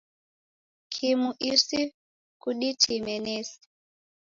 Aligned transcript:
Kimu 0.93 1.29
isi 1.51 1.81
kuditime 2.41 3.15
nesi. 3.25 3.59